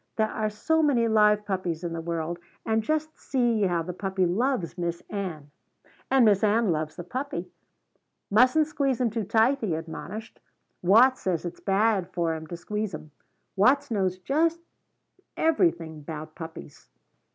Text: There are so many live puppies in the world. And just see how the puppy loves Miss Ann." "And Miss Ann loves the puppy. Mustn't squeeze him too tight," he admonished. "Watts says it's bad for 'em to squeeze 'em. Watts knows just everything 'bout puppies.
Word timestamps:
There 0.15 0.31
are 0.31 0.49
so 0.49 0.81
many 0.81 1.07
live 1.07 1.45
puppies 1.45 1.83
in 1.83 1.93
the 1.93 2.01
world. 2.01 2.39
And 2.65 2.81
just 2.81 3.15
see 3.19 3.61
how 3.67 3.83
the 3.83 3.93
puppy 3.93 4.25
loves 4.25 4.75
Miss 4.75 5.03
Ann." 5.11 5.51
"And 6.09 6.25
Miss 6.25 6.43
Ann 6.43 6.71
loves 6.71 6.95
the 6.95 7.03
puppy. 7.03 7.51
Mustn't 8.31 8.65
squeeze 8.65 8.99
him 8.99 9.11
too 9.11 9.23
tight," 9.25 9.61
he 9.61 9.75
admonished. 9.75 10.39
"Watts 10.81 11.21
says 11.21 11.45
it's 11.45 11.59
bad 11.59 12.09
for 12.13 12.33
'em 12.33 12.47
to 12.47 12.57
squeeze 12.57 12.95
'em. 12.95 13.11
Watts 13.55 13.91
knows 13.91 14.17
just 14.17 14.59
everything 15.37 16.01
'bout 16.01 16.33
puppies. 16.33 16.89